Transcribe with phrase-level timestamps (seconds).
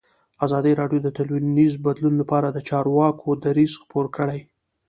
[0.45, 4.41] ازادي راډیو د ټولنیز بدلون لپاره د چارواکو دریځ خپور کړی.